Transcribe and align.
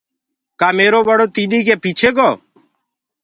ڪآ 0.59 0.69
ميرو 0.77 0.99
ٻڙو 1.07 1.25
تيڏ 1.35 1.51
ڪي 1.67 1.75
پيڇي 1.83 2.09
گو۔ 2.17 2.29